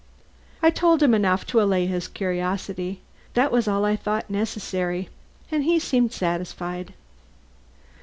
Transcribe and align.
I 0.63 0.71
told 0.71 1.03
him 1.03 1.13
enough 1.13 1.45
to 1.45 1.61
allay 1.61 1.85
his 1.85 2.07
curiosity. 2.07 3.01
That 3.35 3.51
was 3.51 3.67
all 3.67 3.85
I 3.85 3.95
thought 3.95 4.31
necessary, 4.31 5.09
and 5.51 5.63
he 5.63 5.77
seemed 5.77 6.11
satisfied. 6.11 6.95